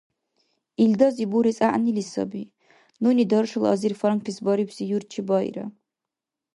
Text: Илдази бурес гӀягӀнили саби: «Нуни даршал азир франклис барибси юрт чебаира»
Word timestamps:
Илдази 0.83 1.25
бурес 1.31 1.57
гӀягӀнили 1.61 2.03
саби: 2.11 2.43
«Нуни 3.01 3.23
даршал 3.31 3.65
азир 3.73 3.93
франклис 3.99 4.37
барибси 4.45 4.83
юрт 4.95 5.07
чебаира» 5.13 5.65